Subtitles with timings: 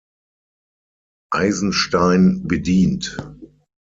[1.31, 3.17] Eisenstein bedient.